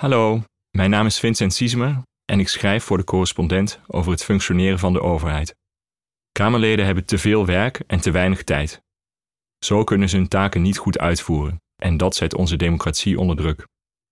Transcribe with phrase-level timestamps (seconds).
[0.00, 4.78] Hallo, mijn naam is Vincent Siesemer en ik schrijf voor de correspondent over het functioneren
[4.78, 5.56] van de overheid.
[6.32, 8.82] Kamerleden hebben te veel werk en te weinig tijd.
[9.64, 13.66] Zo kunnen ze hun taken niet goed uitvoeren en dat zet onze democratie onder druk.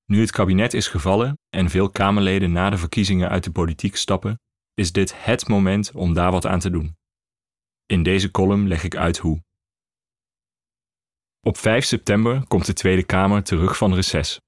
[0.05, 4.41] Nu het kabinet is gevallen en veel Kamerleden na de verkiezingen uit de politiek stappen,
[4.75, 6.97] is dit het moment om daar wat aan te doen.
[7.87, 9.43] In deze column leg ik uit hoe.
[11.41, 14.41] Op 5 september komt de Tweede Kamer terug van reces.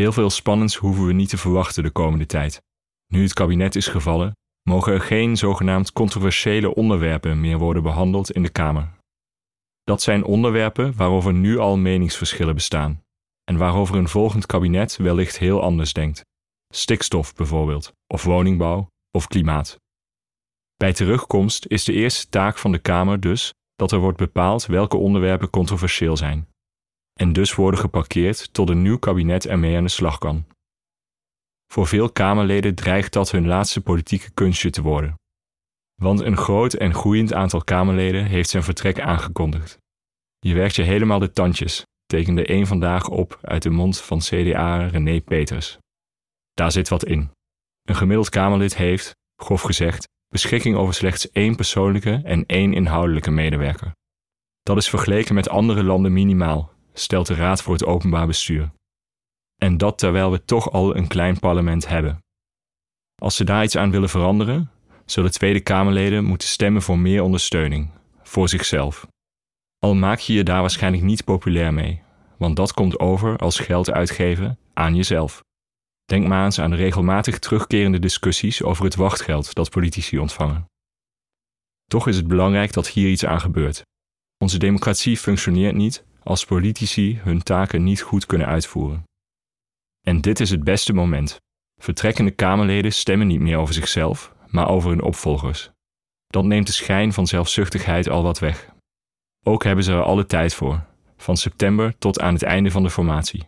[0.00, 2.62] Heel veel spannends hoeven we niet te verwachten de komende tijd.
[3.06, 8.42] Nu het kabinet is gevallen, mogen er geen zogenaamd controversiële onderwerpen meer worden behandeld in
[8.42, 8.92] de Kamer.
[9.82, 13.02] Dat zijn onderwerpen waarover nu al meningsverschillen bestaan
[13.44, 16.24] en waarover een volgend kabinet wellicht heel anders denkt.
[16.74, 19.76] Stikstof bijvoorbeeld, of woningbouw, of klimaat.
[20.76, 24.96] Bij terugkomst is de eerste taak van de Kamer dus dat er wordt bepaald welke
[24.96, 26.48] onderwerpen controversieel zijn.
[27.20, 30.46] En dus worden geparkeerd tot een nieuw kabinet ermee aan de slag kan.
[31.72, 35.14] Voor veel Kamerleden dreigt dat hun laatste politieke kunstje te worden.
[35.94, 39.78] Want een groot en groeiend aantal Kamerleden heeft zijn vertrek aangekondigd.
[40.38, 44.86] Je werkt je helemaal de tandjes, tekende één vandaag op uit de mond van CDA
[44.86, 45.78] René Peters.
[46.52, 47.30] Daar zit wat in.
[47.82, 53.92] Een gemiddeld Kamerlid heeft, grof gezegd, beschikking over slechts één persoonlijke en één inhoudelijke medewerker.
[54.62, 58.70] Dat is vergeleken met andere landen minimaal, stelt de Raad voor het Openbaar Bestuur.
[59.56, 62.24] En dat terwijl we toch al een klein parlement hebben.
[63.22, 64.70] Als ze daar iets aan willen veranderen,
[65.04, 67.90] zullen Tweede Kamerleden moeten stemmen voor meer ondersteuning,
[68.22, 69.06] voor zichzelf.
[69.78, 72.02] Al maak je je daar waarschijnlijk niet populair mee,
[72.38, 75.44] want dat komt over als geld uitgeven aan jezelf.
[76.04, 80.66] Denk maar eens aan de regelmatig terugkerende discussies over het wachtgeld dat politici ontvangen.
[81.84, 83.82] Toch is het belangrijk dat hier iets aan gebeurt.
[84.38, 89.04] Onze democratie functioneert niet als politici hun taken niet goed kunnen uitvoeren.
[90.06, 91.40] En dit is het beste moment.
[91.80, 95.70] Vertrekkende Kamerleden stemmen niet meer over zichzelf, maar over hun opvolgers.
[96.26, 98.70] Dat neemt de schijn van zelfzuchtigheid al wat weg.
[99.44, 100.84] Ook hebben ze er alle tijd voor,
[101.16, 103.46] van september tot aan het einde van de formatie.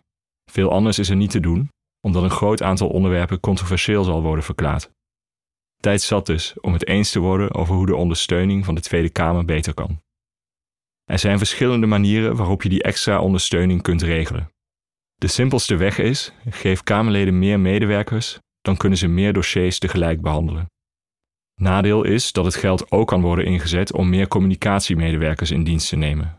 [0.50, 1.68] Veel anders is er niet te doen,
[2.00, 4.90] omdat een groot aantal onderwerpen controversieel zal worden verklaard.
[5.76, 9.10] Tijd zat dus om het eens te worden over hoe de ondersteuning van de Tweede
[9.10, 10.00] Kamer beter kan.
[11.08, 14.50] Er zijn verschillende manieren waarop je die extra ondersteuning kunt regelen.
[15.14, 20.66] De simpelste weg is: geef Kamerleden meer medewerkers, dan kunnen ze meer dossiers tegelijk behandelen.
[21.60, 25.96] Nadeel is dat het geld ook kan worden ingezet om meer communicatiemedewerkers in dienst te
[25.96, 26.38] nemen.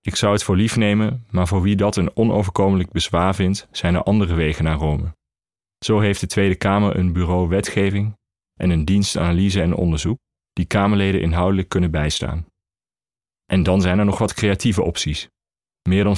[0.00, 3.94] Ik zou het voor lief nemen, maar voor wie dat een onoverkomelijk bezwaar vindt, zijn
[3.94, 5.14] er andere wegen naar Rome.
[5.84, 8.14] Zo heeft de Tweede Kamer een bureau wetgeving
[8.58, 10.18] en een dienst analyse en onderzoek
[10.52, 12.49] die Kamerleden inhoudelijk kunnen bijstaan.
[13.50, 15.28] En dan zijn er nog wat creatieve opties.
[15.88, 16.16] Meer dan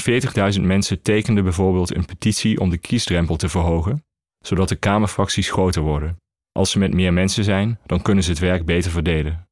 [0.55, 4.05] 40.000 mensen tekenden bijvoorbeeld een petitie om de kiesdrempel te verhogen,
[4.45, 6.17] zodat de Kamerfracties groter worden.
[6.53, 9.49] Als ze met meer mensen zijn, dan kunnen ze het werk beter verdelen.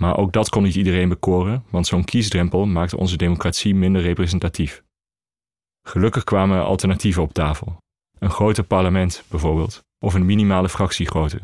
[0.00, 4.82] Maar ook dat kon niet iedereen bekoren, want zo'n kiesdrempel maakt onze democratie minder representatief.
[5.88, 7.76] Gelukkig kwamen er alternatieven op tafel.
[8.18, 11.40] Een groter parlement bijvoorbeeld, of een minimale fractiegrootte.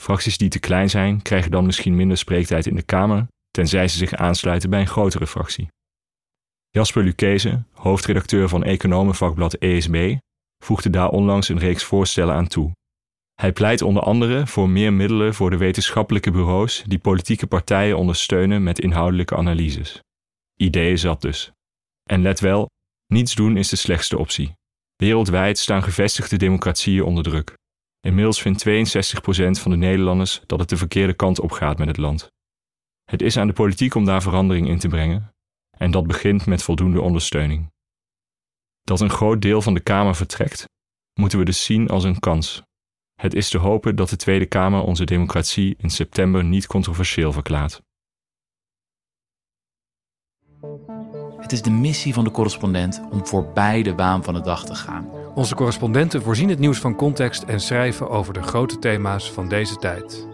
[0.00, 3.96] Fracties die te klein zijn, krijgen dan misschien minder spreektijd in de Kamer, tenzij ze
[3.96, 5.68] zich aansluiten bij een grotere fractie.
[6.70, 10.16] Jasper Lucchese, hoofdredacteur van economenvakblad ESB,
[10.64, 12.72] voegde daar onlangs een reeks voorstellen aan toe.
[13.34, 18.62] Hij pleit onder andere voor meer middelen voor de wetenschappelijke bureaus die politieke partijen ondersteunen
[18.62, 20.00] met inhoudelijke analyses.
[20.56, 21.50] Ideeën zat dus.
[22.10, 22.70] En let wel,
[23.06, 24.52] niets doen is de slechtste optie.
[24.96, 27.54] Wereldwijd staan gevestigde democratieën onder druk.
[28.00, 28.70] Inmiddels vindt 62%
[29.60, 32.32] van de Nederlanders dat het de verkeerde kant op gaat met het land.
[33.04, 35.34] Het is aan de politiek om daar verandering in te brengen,
[35.76, 37.72] en dat begint met voldoende ondersteuning.
[38.82, 40.64] Dat een groot deel van de Kamer vertrekt,
[41.20, 42.62] moeten we dus zien als een kans.
[43.14, 47.82] Het is te hopen dat de Tweede Kamer onze democratie in september niet controversieel verklaart.
[51.36, 54.74] Het is de missie van de correspondent om voorbij de baan van de dag te
[54.74, 55.08] gaan.
[55.34, 59.76] Onze correspondenten voorzien het nieuws van context en schrijven over de grote thema's van deze
[59.76, 60.33] tijd.